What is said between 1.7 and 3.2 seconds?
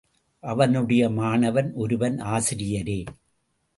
ஒருவன் ஆசிரியரே!